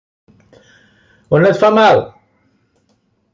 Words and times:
On 1.41 1.45
et 1.51 1.61
fa 1.65 1.71
mal? 1.77 2.03